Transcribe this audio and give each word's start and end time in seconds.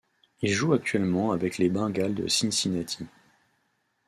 Il 0.41 0.49
joue 0.49 0.73
actuellement 0.73 1.31
avec 1.31 1.59
les 1.59 1.69
Bengals 1.69 2.15
de 2.15 2.27
Cincinnati. 2.27 3.05